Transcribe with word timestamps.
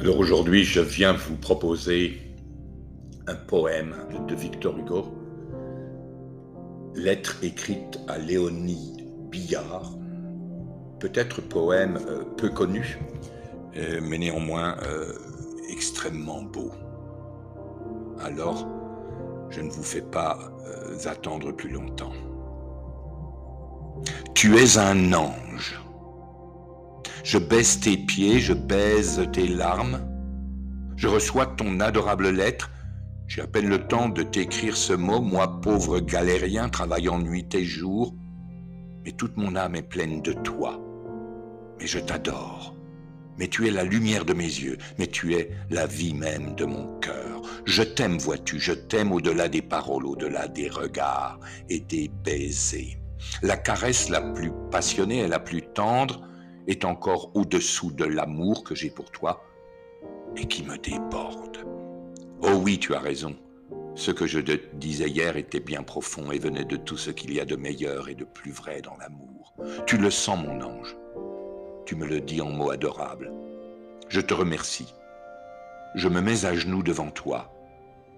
Alors 0.00 0.20
aujourd'hui, 0.20 0.62
je 0.62 0.80
viens 0.80 1.12
vous 1.12 1.34
proposer 1.34 2.18
un 3.26 3.34
poème 3.34 3.96
de 4.28 4.34
Victor 4.36 4.78
Hugo, 4.78 5.12
Lettre 6.94 7.38
écrite 7.42 7.98
à 8.06 8.16
Léonie 8.16 9.04
Billard, 9.28 9.90
peut-être 11.00 11.42
poème 11.42 11.98
euh, 12.08 12.22
peu 12.36 12.48
connu, 12.48 13.00
euh, 13.76 13.98
mais 14.00 14.18
néanmoins 14.18 14.76
euh, 14.84 15.12
extrêmement 15.68 16.42
beau. 16.42 16.70
Alors, 18.20 18.68
je 19.50 19.60
ne 19.60 19.68
vous 19.68 19.82
fais 19.82 20.02
pas 20.02 20.38
attendre 21.06 21.50
plus 21.50 21.70
longtemps. 21.70 22.12
Tu 24.34 24.56
es 24.56 24.78
un 24.78 25.12
ange 25.12 25.47
je 27.28 27.36
baisse 27.36 27.78
tes 27.78 27.98
pieds, 27.98 28.40
je 28.40 28.54
baise 28.54 29.28
tes 29.34 29.46
larmes. 29.46 30.00
Je 30.96 31.08
reçois 31.08 31.44
ton 31.44 31.78
adorable 31.78 32.30
lettre. 32.30 32.70
J'ai 33.26 33.42
à 33.42 33.46
peine 33.46 33.68
le 33.68 33.86
temps 33.86 34.08
de 34.08 34.22
t'écrire 34.22 34.74
ce 34.74 34.94
mot, 34.94 35.20
moi 35.20 35.60
pauvre 35.60 36.00
galérien 36.00 36.70
travaillant 36.70 37.18
nuit 37.18 37.46
et 37.54 37.66
jour. 37.66 38.14
Mais 39.04 39.12
toute 39.12 39.36
mon 39.36 39.56
âme 39.56 39.76
est 39.76 39.82
pleine 39.82 40.22
de 40.22 40.32
toi. 40.32 40.80
Mais 41.78 41.86
je 41.86 41.98
t'adore. 41.98 42.74
Mais 43.38 43.48
tu 43.48 43.68
es 43.68 43.72
la 43.72 43.84
lumière 43.84 44.24
de 44.24 44.32
mes 44.32 44.44
yeux, 44.44 44.78
mais 44.98 45.06
tu 45.06 45.34
es 45.34 45.50
la 45.68 45.86
vie 45.86 46.14
même 46.14 46.54
de 46.54 46.64
mon 46.64 46.98
cœur. 47.00 47.42
Je 47.66 47.82
t'aime, 47.82 48.16
vois-tu, 48.16 48.58
je 48.58 48.72
t'aime 48.72 49.12
au-delà 49.12 49.50
des 49.50 49.60
paroles, 49.62 50.06
au-delà 50.06 50.48
des 50.48 50.70
regards 50.70 51.38
et 51.68 51.80
des 51.80 52.10
baisers. 52.24 52.96
La 53.42 53.58
caresse 53.58 54.08
la 54.08 54.22
plus 54.22 54.50
passionnée 54.70 55.18
et 55.18 55.28
la 55.28 55.38
plus 55.38 55.60
tendre, 55.74 56.22
est 56.68 56.84
encore 56.84 57.30
au-dessous 57.34 57.90
de 57.90 58.04
l'amour 58.04 58.62
que 58.62 58.74
j'ai 58.74 58.90
pour 58.90 59.10
toi 59.10 59.42
et 60.36 60.46
qui 60.46 60.62
me 60.62 60.76
déborde. 60.76 61.58
Oh 62.42 62.60
oui, 62.62 62.78
tu 62.78 62.94
as 62.94 63.00
raison. 63.00 63.34
Ce 63.94 64.12
que 64.12 64.26
je 64.26 64.38
te 64.38 64.52
disais 64.76 65.08
hier 65.08 65.36
était 65.36 65.58
bien 65.58 65.82
profond 65.82 66.30
et 66.30 66.38
venait 66.38 66.64
de 66.64 66.76
tout 66.76 66.96
ce 66.96 67.10
qu'il 67.10 67.32
y 67.32 67.40
a 67.40 67.44
de 67.44 67.56
meilleur 67.56 68.08
et 68.08 68.14
de 68.14 68.24
plus 68.24 68.52
vrai 68.52 68.80
dans 68.80 68.96
l'amour. 68.98 69.54
Tu 69.86 69.96
le 69.96 70.10
sens, 70.10 70.38
mon 70.38 70.60
ange. 70.60 70.96
Tu 71.84 71.96
me 71.96 72.06
le 72.06 72.20
dis 72.20 72.40
en 72.40 72.50
mots 72.50 72.70
adorables. 72.70 73.32
Je 74.08 74.20
te 74.20 74.34
remercie. 74.34 74.94
Je 75.94 76.08
me 76.08 76.20
mets 76.20 76.44
à 76.44 76.54
genoux 76.54 76.82
devant 76.82 77.10
toi. 77.10 77.52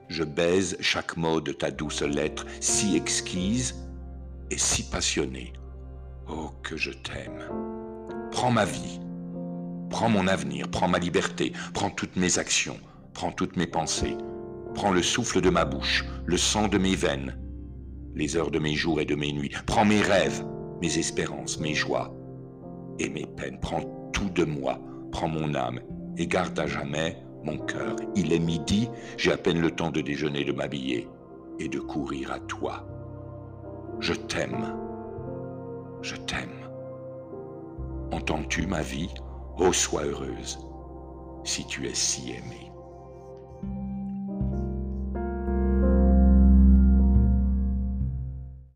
Je 0.09 0.25
baise 0.25 0.77
chaque 0.81 1.17
mot 1.17 1.41
de 1.41 1.53
ta 1.53 1.71
douce 1.71 2.03
lettre, 2.03 2.45
si 2.61 2.97
exquise 2.97 3.89
et 4.51 4.59
si 4.59 4.83
passionnée. 4.91 5.53
Oh, 6.29 6.51
que 6.63 6.77
je 6.77 6.91
t'aime. 6.91 7.80
Prends 8.41 8.53
ma 8.53 8.65
vie, 8.65 8.99
prends 9.91 10.09
mon 10.09 10.27
avenir, 10.27 10.67
prends 10.71 10.89
ma 10.89 10.99
liberté, 10.99 11.53
prends 11.75 11.91
toutes 11.91 12.17
mes 12.17 12.39
actions, 12.39 12.79
prends 13.13 13.33
toutes 13.33 13.59
mes 13.59 13.67
pensées, 13.67 14.17
prends 14.75 14.93
le 14.93 15.03
souffle 15.03 15.43
de 15.43 15.51
ma 15.51 15.67
bouche, 15.67 16.07
le 16.25 16.39
sang 16.39 16.67
de 16.67 16.79
mes 16.79 16.97
veines, 16.97 17.39
les 18.15 18.39
heures 18.39 18.51
de 18.51 18.59
mes 18.59 18.75
jours 18.75 18.99
et 18.99 19.05
de 19.05 19.15
mes 19.15 19.31
nuits, 19.31 19.53
prends 19.67 19.85
mes 19.85 20.01
rêves, 20.01 20.43
mes 20.81 20.97
espérances, 20.97 21.61
mes 21.61 21.75
joies 21.75 22.17
et 22.99 23.11
mes 23.11 23.27
peines, 23.27 23.61
prends 23.61 24.11
tout 24.15 24.31
de 24.31 24.45
moi, 24.45 24.81
prends 25.13 25.29
mon 25.29 25.55
âme 25.55 25.81
et 26.17 26.27
garde 26.27 26.59
à 26.59 26.67
jamais 26.67 27.19
mon 27.45 27.59
cœur. 27.59 27.97
Il 28.17 28.33
est 28.33 28.39
midi, 28.39 28.89
j'ai 29.19 29.33
à 29.33 29.37
peine 29.37 29.61
le 29.61 29.71
temps 29.71 29.91
de 29.91 30.01
déjeuner, 30.01 30.47
de 30.47 30.53
m'habiller 30.53 31.07
et 31.59 31.69
de 31.69 31.79
courir 31.79 32.33
à 32.33 32.41
toi. 32.41 32.89
Je 34.01 34.15
t'aime, 34.15 34.75
je 36.01 36.17
t'aime. 36.17 36.60
Entends-tu 38.21 38.67
ma 38.67 38.83
vie 38.83 39.09
Ô 39.57 39.73
sois 39.73 40.05
heureuse, 40.05 40.59
si 41.43 41.67
tu 41.67 41.89
es 41.89 41.95
si 41.95 42.33
aimée. 42.33 42.70